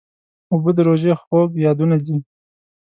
[0.51, 2.15] اوبه د روژې خوږ یادونه ده.